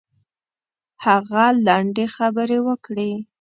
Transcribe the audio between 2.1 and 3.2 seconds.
خبرې وکړې.